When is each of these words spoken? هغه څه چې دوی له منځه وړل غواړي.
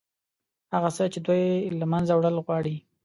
هغه 0.73 0.89
څه 0.97 1.03
چې 1.13 1.19
دوی 1.27 1.43
له 1.79 1.85
منځه 1.91 2.13
وړل 2.15 2.35
غواړي. 2.45 2.75